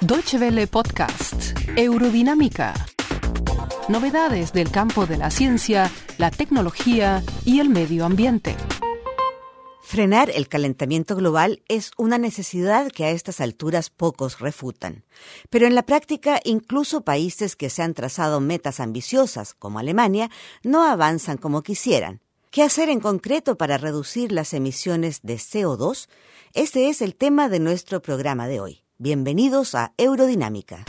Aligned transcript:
Deutsche 0.00 0.38
Welle 0.38 0.66
Podcast, 0.66 1.58
Eurodinámica. 1.76 2.74
Novedades 3.88 4.52
del 4.52 4.70
campo 4.70 5.06
de 5.06 5.16
la 5.16 5.30
ciencia, 5.30 5.90
la 6.18 6.30
tecnología 6.30 7.22
y 7.44 7.60
el 7.60 7.68
medio 7.68 8.04
ambiente. 8.04 8.56
Frenar 9.82 10.30
el 10.30 10.48
calentamiento 10.48 11.16
global 11.16 11.62
es 11.68 11.92
una 11.96 12.18
necesidad 12.18 12.90
que 12.90 13.04
a 13.04 13.10
estas 13.10 13.40
alturas 13.40 13.90
pocos 13.90 14.38
refutan. 14.38 15.04
Pero 15.48 15.66
en 15.66 15.74
la 15.74 15.82
práctica, 15.84 16.40
incluso 16.44 17.02
países 17.02 17.56
que 17.56 17.70
se 17.70 17.82
han 17.82 17.94
trazado 17.94 18.40
metas 18.40 18.80
ambiciosas, 18.80 19.54
como 19.54 19.78
Alemania, 19.78 20.30
no 20.62 20.84
avanzan 20.84 21.38
como 21.38 21.62
quisieran. 21.62 22.20
¿Qué 22.50 22.62
hacer 22.62 22.88
en 22.88 23.00
concreto 23.00 23.58
para 23.58 23.76
reducir 23.76 24.32
las 24.32 24.54
emisiones 24.54 25.20
de 25.22 25.34
CO2? 25.34 26.08
Este 26.54 26.88
es 26.88 27.02
el 27.02 27.14
tema 27.14 27.50
de 27.50 27.60
nuestro 27.60 28.00
programa 28.00 28.48
de 28.48 28.58
hoy. 28.58 28.84
Bienvenidos 28.96 29.74
a 29.74 29.92
Eurodinámica. 29.98 30.86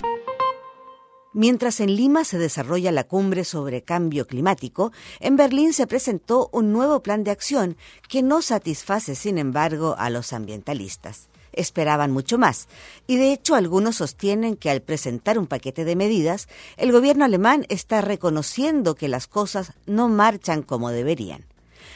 Mientras 1.34 1.81
en 1.81 1.98
Lima 1.98 2.23
se 2.23 2.37
desarrolla 2.37 2.93
la 2.93 3.03
cumbre 3.03 3.43
sobre 3.43 3.84
cambio 3.84 4.25
climático, 4.25 4.93
en 5.20 5.35
Berlín 5.35 5.73
se 5.73 5.85
presentó 5.85 6.49
un 6.53 6.71
nuevo 6.71 7.03
plan 7.03 7.25
de 7.25 7.31
acción 7.31 7.76
que 8.07 8.23
no 8.23 8.41
satisface, 8.41 9.13
sin 9.15 9.37
embargo, 9.37 9.95
a 9.98 10.09
los 10.09 10.31
ambientalistas. 10.31 11.27
Esperaban 11.53 12.12
mucho 12.12 12.38
más, 12.38 12.67
y 13.08 13.17
de 13.17 13.34
hecho 13.34 13.55
algunos 13.55 13.98
sostienen 13.98 14.55
que 14.55 14.70
al 14.70 14.81
presentar 14.81 15.40
un 15.40 15.48
paquete 15.48 15.85
de 15.85 15.95
medidas, 15.95 16.48
el 16.77 16.91
gobierno 16.91 17.26
alemán 17.26 17.66
está 17.70 18.02
reconociendo 18.02 18.95
que 18.95 19.07
las 19.07 19.27
cosas 19.27 19.73
no 19.85 20.09
marchan 20.09 20.62
como 20.62 20.90
deberían 20.91 21.45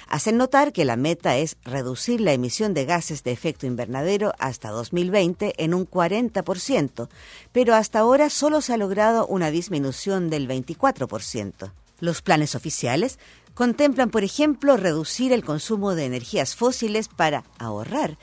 hacen 0.08 0.38
notar 0.38 0.74
que 0.74 0.86
la 0.86 0.96
meta 0.96 1.38
es 1.38 1.58
reducir 1.64 2.22
la 2.22 2.34
emisión 2.34 2.76
de 2.76 2.86
gases 2.86 3.24
de 3.24 3.32
efecto 3.32 3.66
invernadero 3.66 4.34
hasta 4.38 4.70
2020 4.70 5.56
en 5.58 5.74
un 5.74 5.90
40%, 5.90 7.10
pero 7.52 7.74
hasta 7.74 8.00
ahora 8.00 8.30
solo 8.30 8.62
se 8.62 8.74
ha 8.74 8.78
logrado 8.78 9.26
una 9.26 9.50
disminución 9.50 10.30
del 10.30 10.48
24%. 10.48 11.72
Los 12.00 12.22
planes 12.22 12.54
oficiales 12.54 13.18
contemplan, 13.54 14.10
por 14.10 14.24
ejemplo, 14.24 14.78
reducir 14.78 15.32
el 15.32 15.44
consumo 15.44 15.96
de 15.96 16.06
energías 16.06 16.56
fósiles 16.56 17.08
para 17.08 17.44
ahorrar 17.58 18.18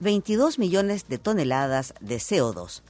22 0.00 0.58
millones 0.58 1.08
de 1.08 1.18
toneladas 1.18 1.94
de 2.00 2.16
CO2. 2.16 2.82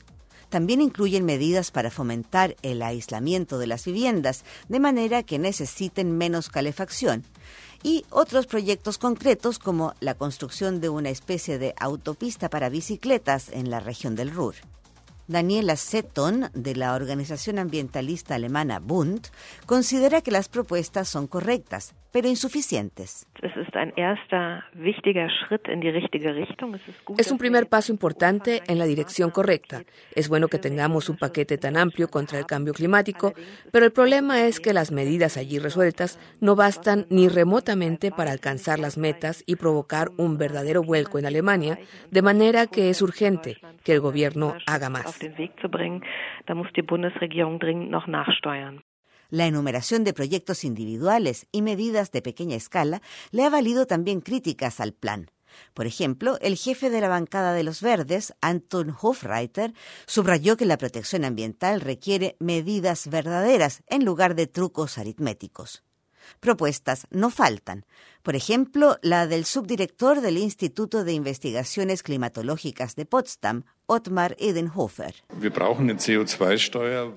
También 0.48 0.80
incluyen 0.80 1.24
medidas 1.24 1.70
para 1.70 1.90
fomentar 1.90 2.56
el 2.62 2.82
aislamiento 2.82 3.58
de 3.58 3.66
las 3.66 3.84
viviendas, 3.84 4.44
de 4.68 4.80
manera 4.80 5.22
que 5.22 5.38
necesiten 5.38 6.16
menos 6.16 6.48
calefacción 6.48 7.24
y 7.82 8.04
otros 8.10 8.46
proyectos 8.46 8.98
concretos 8.98 9.58
como 9.58 9.94
la 10.00 10.14
construcción 10.14 10.80
de 10.80 10.88
una 10.88 11.10
especie 11.10 11.58
de 11.58 11.74
autopista 11.78 12.48
para 12.48 12.68
bicicletas 12.68 13.48
en 13.50 13.70
la 13.70 13.80
región 13.80 14.16
del 14.16 14.30
Ruhr. 14.30 14.54
Daniela 15.28 15.76
Setton, 15.76 16.50
de 16.54 16.76
la 16.76 16.94
organización 16.94 17.58
ambientalista 17.58 18.36
alemana 18.36 18.78
Bund, 18.78 19.26
considera 19.66 20.20
que 20.20 20.30
las 20.30 20.48
propuestas 20.48 21.08
son 21.08 21.26
correctas, 21.26 21.94
pero 22.12 22.28
insuficientes. 22.28 23.26
Es 27.18 27.30
un 27.30 27.38
primer 27.38 27.68
paso 27.68 27.92
importante 27.92 28.62
en 28.68 28.78
la 28.78 28.86
dirección 28.86 29.30
correcta. 29.30 29.82
Es 30.14 30.28
bueno 30.28 30.48
que 30.48 30.58
tengamos 30.58 31.08
un 31.08 31.16
paquete 31.16 31.58
tan 31.58 31.76
amplio 31.76 32.08
contra 32.08 32.38
el 32.38 32.46
cambio 32.46 32.72
climático, 32.72 33.34
pero 33.72 33.84
el 33.84 33.92
problema 33.92 34.44
es 34.46 34.60
que 34.60 34.72
las 34.72 34.92
medidas 34.92 35.36
allí 35.36 35.58
resueltas 35.58 36.18
no 36.40 36.56
bastan 36.56 37.06
ni 37.10 37.28
remotamente 37.28 38.10
para 38.10 38.30
alcanzar 38.30 38.78
las 38.78 38.96
metas 38.96 39.42
y 39.44 39.56
provocar 39.56 40.10
un 40.16 40.38
verdadero 40.38 40.82
vuelco 40.82 41.18
en 41.18 41.26
Alemania, 41.26 41.78
de 42.10 42.22
manera 42.22 42.66
que 42.66 42.90
es 42.90 43.02
urgente 43.02 43.58
que 43.84 43.92
el 43.92 44.00
gobierno 44.00 44.54
haga 44.66 44.88
más. 44.88 45.15
La 49.28 49.46
enumeración 49.46 50.04
de 50.04 50.12
proyectos 50.12 50.64
individuales 50.64 51.48
y 51.50 51.62
medidas 51.62 52.12
de 52.12 52.22
pequeña 52.22 52.56
escala 52.56 53.02
le 53.32 53.44
ha 53.44 53.50
valido 53.50 53.86
también 53.86 54.20
críticas 54.20 54.80
al 54.80 54.92
plan. 54.92 55.30
Por 55.74 55.86
ejemplo, 55.86 56.38
el 56.40 56.56
jefe 56.56 56.90
de 56.90 57.00
la 57.00 57.08
bancada 57.08 57.52
de 57.52 57.64
los 57.64 57.80
Verdes, 57.82 58.34
Anton 58.40 58.94
Hofreiter, 59.00 59.72
subrayó 60.06 60.56
que 60.56 60.66
la 60.66 60.78
protección 60.78 61.24
ambiental 61.24 61.80
requiere 61.80 62.36
medidas 62.38 63.08
verdaderas 63.08 63.82
en 63.88 64.04
lugar 64.04 64.34
de 64.34 64.46
trucos 64.46 64.98
aritméticos. 64.98 65.82
Propuestas 66.40 67.06
no 67.10 67.30
faltan. 67.30 67.84
Por 68.26 68.34
ejemplo, 68.34 68.98
la 69.02 69.28
del 69.28 69.44
subdirector 69.44 70.20
del 70.20 70.36
Instituto 70.36 71.04
de 71.04 71.12
Investigaciones 71.12 72.02
Climatológicas 72.02 72.96
de 72.96 73.06
Potsdam, 73.06 73.62
Ottmar 73.88 74.36
Edenhofer. 74.40 75.14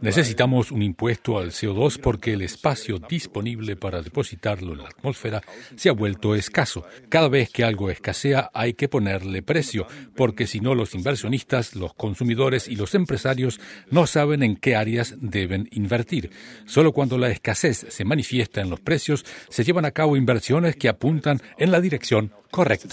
Necesitamos 0.02 0.72
un 0.72 0.84
impuesto 0.84 1.40
al 1.40 1.50
CO2 1.50 2.00
porque 2.00 2.34
el 2.34 2.44
espacio 2.44 3.00
disponible 3.00 3.76
para 3.76 4.04
depositarlo 4.04 4.74
en 4.74 4.84
la 4.84 4.90
atmósfera 4.90 5.42
se 5.76 5.90
ha 5.90 5.94
vuelto 5.94 6.36
escaso. 6.36 6.86
Cada 7.10 7.28
vez 7.28 7.50
que 7.50 7.64
algo 7.64 7.90
escasea 7.90 8.52
hay 8.54 8.76
que 8.76 8.88
ponerle 8.88 9.42
precio, 9.42 9.88
porque 10.16 10.46
si 10.46 10.60
no 10.60 10.76
los 10.76 10.94
inversionistas, 10.94 11.76
los 11.76 11.96
consumidores 11.96 12.68
y 12.68 12.76
los 12.76 12.94
empresarios 12.94 13.60
no 13.90 14.06
saben 14.06 14.44
en 14.44 14.56
qué 14.56 14.76
áreas 14.76 15.16
deben 15.20 15.70
invertir. 15.72 16.30
Solo 16.68 16.92
cuando 16.92 17.18
la 17.18 17.32
escasez 17.32 17.88
se 17.90 18.06
manifiesta 18.06 18.62
en 18.62 18.70
los 18.70 18.80
precios 18.80 19.26
se 19.50 19.64
llevan 19.64 19.86
a 19.86 19.92
cabo 19.92 20.16
inversiones 20.16 20.76
que 20.76 20.88
apuntan 21.00 21.42
en 21.58 21.72
la 21.72 21.80
dirección 21.80 22.34
correcta. 22.52 22.90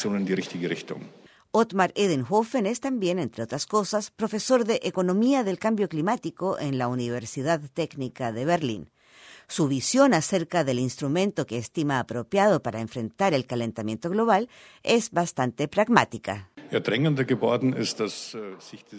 Ottmar 1.51 1.93
Edenhofen 1.97 2.67
es 2.67 2.81
también, 2.81 3.19
entre 3.19 3.43
otras 3.43 3.67
cosas, 3.67 4.11
profesor 4.11 4.65
de 4.65 4.79
Economía 4.85 5.43
del 5.43 5.59
Cambio 5.59 5.89
Climático 5.89 6.57
en 6.61 6.79
la 6.79 6.87
Universidad 6.87 7.61
Técnica 7.75 8.31
de 8.31 8.45
Berlín. 8.45 8.91
Su 9.49 9.67
visión 9.67 10.15
acerca 10.15 10.63
del 10.65 10.79
instrumento 10.79 11.47
que 11.47 11.59
estima 11.59 11.99
apropiado 11.99 12.63
para 12.63 12.81
enfrentar 12.81 13.35
el 13.35 13.47
calentamiento 13.47 14.09
global 14.11 14.49
es 14.83 15.11
bastante 15.11 15.67
pragmática. 15.67 16.51
Äh, 16.71 16.83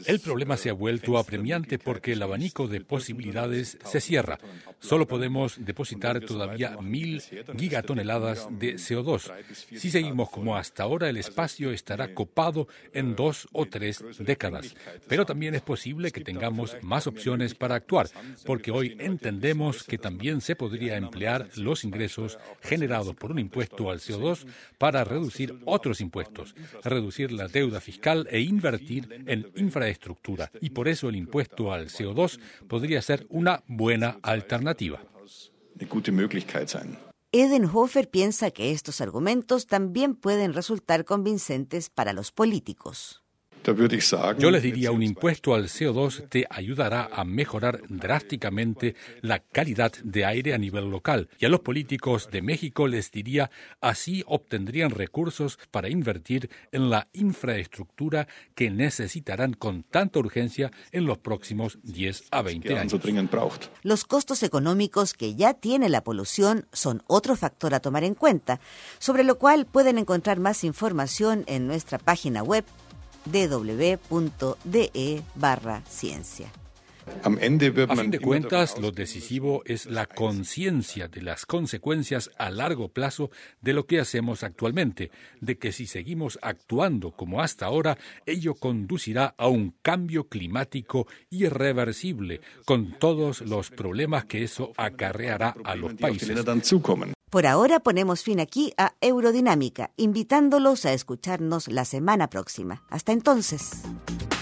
el 0.06 0.20
problema 0.20 0.58
se 0.58 0.70
ha 0.70 0.74
vuelto 0.74 1.18
apremiante 1.18 1.80
porque 1.80 2.14
el 2.14 2.22
abanico 2.22 2.68
de 2.68 2.82
posibilidades 2.82 3.78
se 3.84 4.02
cierra. 4.02 4.38
Solo 4.80 5.08
podemos 5.08 5.64
depositar 5.64 6.20
todavía 6.22 6.78
mil 6.82 7.22
gigatoneladas 7.58 8.48
de 8.52 8.76
CO2. 8.76 9.32
Si 9.54 9.90
seguimos 9.90 10.30
como 10.30 10.56
hasta 10.56 10.84
ahora, 10.84 11.10
el 11.10 11.18
espacio 11.18 11.72
estará 11.72 12.14
copado 12.14 12.68
en 12.94 13.16
dos 13.16 13.48
o 13.52 13.66
tres 13.66 14.04
décadas. 14.20 14.76
Pero 15.08 15.26
también 15.26 15.56
es 15.56 15.62
posible 15.62 16.12
que 16.12 16.22
tengamos 16.22 16.78
más 16.82 17.08
opciones 17.08 17.56
para 17.56 17.76
actuar, 17.76 18.08
porque 18.46 18.72
hoy 18.72 18.96
entendemos 19.00 19.84
que 19.84 19.98
también 19.98 20.42
se 20.42 20.56
podría 20.56 20.98
emplear 20.98 21.50
los 21.56 21.84
ingresos 21.84 22.38
generados 22.62 23.16
por 23.16 23.32
un 23.32 23.40
impuesto 23.40 23.90
al 23.90 24.00
CO2 24.00 24.46
para 24.78 25.04
reducir 25.04 25.56
otros 25.66 26.02
impuestos, 26.02 26.56
reducir 26.84 27.32
la 27.32 27.48
deuda 27.58 27.80
fiscal 27.82 28.28
e 28.30 28.40
invertir 28.40 29.04
en 29.26 29.40
infraestructura. 29.56 30.52
Y 30.62 30.70
por 30.70 30.88
eso 30.88 31.10
el 31.10 31.16
impuesto 31.16 31.72
al 31.74 31.88
CO2 31.88 32.40
podría 32.68 33.02
ser 33.02 33.26
una 33.30 33.64
buena 33.68 34.20
alternativa. 34.22 35.00
Edenhofer 37.34 38.10
piensa 38.10 38.52
que 38.52 38.72
estos 38.72 39.02
argumentos 39.02 39.68
también 39.68 40.16
pueden 40.16 40.54
resultar 40.54 41.04
convincentes 41.04 41.90
para 41.90 42.14
los 42.14 42.32
políticos. 42.32 43.27
Yo 44.38 44.52
les 44.52 44.64
diría, 44.64 44.92
un 44.92 45.04
impuesto 45.04 45.54
al 45.54 45.66
CO2 45.66 46.30
te 46.30 46.46
ayudará 46.50 47.10
a 47.12 47.26
mejorar 47.26 47.82
drásticamente 47.90 48.96
la 49.22 49.40
calidad 49.40 49.92
de 50.04 50.26
aire 50.26 50.54
a 50.54 50.58
nivel 50.58 50.90
local. 50.90 51.30
Y 51.38 51.46
a 51.46 51.50
los 51.50 51.60
políticos 51.60 52.30
de 52.32 52.42
México 52.42 52.88
les 52.88 53.12
diría, 53.12 53.52
así 53.82 54.24
obtendrían 54.26 54.92
recursos 54.92 55.60
para 55.72 55.90
invertir 55.90 56.50
en 56.72 56.90
la 56.90 57.08
infraestructura 57.14 58.28
que 58.56 58.70
necesitarán 58.70 59.54
con 59.54 59.84
tanta 59.84 60.20
urgencia 60.20 60.72
en 60.92 61.06
los 61.06 61.18
próximos 61.18 61.80
10 61.84 62.24
a 62.32 62.42
20 62.42 62.78
años. 62.78 62.94
Los 63.84 64.06
costos 64.06 64.44
económicos 64.44 65.14
que 65.14 65.36
ya 65.36 65.54
tiene 65.54 65.90
la 65.90 66.04
polución 66.04 66.68
son 66.72 67.04
otro 67.08 67.36
factor 67.36 67.74
a 67.74 67.80
tomar 67.80 68.04
en 68.04 68.16
cuenta, 68.16 68.62
sobre 69.00 69.24
lo 69.24 69.38
cual 69.38 69.66
pueden 69.66 69.98
encontrar 69.98 70.40
más 70.40 70.64
información 70.64 71.44
en 71.48 71.68
nuestra 71.68 71.98
página 71.98 72.44
web 72.44 72.64
www.de 73.32 75.22
barra 75.36 75.82
ciencia. 75.90 76.52
A 77.24 77.96
fin 77.96 78.12
de 78.12 78.20
cuentas, 78.20 78.78
lo 78.80 78.92
decisivo 78.92 79.62
es 79.66 79.86
la 79.86 80.06
conciencia 80.06 81.08
de 81.08 81.22
las 81.22 81.46
consecuencias 81.46 82.30
a 82.38 82.52
largo 82.52 82.90
plazo 82.90 83.32
de 83.62 83.74
lo 83.74 83.86
que 83.86 84.00
hacemos 84.00 84.44
actualmente, 84.44 85.12
de 85.40 85.58
que 85.58 85.72
si 85.72 85.88
seguimos 85.88 86.38
actuando 86.42 87.12
como 87.12 87.42
hasta 87.42 87.66
ahora, 87.66 87.98
ello 88.26 88.56
conducirá 88.56 89.36
a 89.38 89.48
un 89.48 89.76
cambio 89.82 90.28
climático 90.28 91.08
irreversible, 91.30 92.42
con 92.66 92.98
todos 93.00 93.42
los 93.42 93.72
problemas 93.72 94.26
que 94.26 94.44
eso 94.44 94.74
acarreará 94.78 95.56
a 95.64 95.76
los 95.76 95.94
países. 95.96 96.36
Por 97.30 97.46
ahora 97.46 97.82
ponemos 97.82 98.24
fin 98.24 98.40
aquí 98.40 98.74
a 98.78 98.94
Eurodinámica, 99.02 99.92
invitándolos 99.98 100.86
a 100.86 100.94
escucharnos 100.94 101.68
la 101.68 101.84
semana 101.84 102.30
próxima. 102.30 102.84
Hasta 102.90 103.12
entonces. 103.12 103.82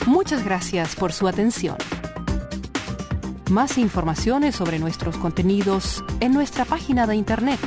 Muchas 0.06 0.46
gracias 0.46 0.96
por 0.96 1.12
su 1.12 1.28
atención. 1.28 1.78
Más 3.50 3.80
informaciones 3.80 4.56
sobre 4.56 4.78
nuestros 4.78 5.18
contenidos 5.18 6.04
en 6.20 6.32
nuestra 6.34 6.64
página 6.64 7.08
de 7.08 7.16
internet 7.16 7.60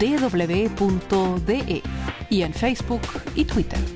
www.de 0.00 1.82
y 2.30 2.42
en 2.42 2.54
Facebook 2.54 3.02
y 3.34 3.44
Twitter. 3.44 3.95